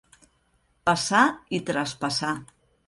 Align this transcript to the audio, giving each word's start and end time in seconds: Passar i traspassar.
Passar 0.91 1.23
i 1.59 1.61
traspassar. 1.71 2.35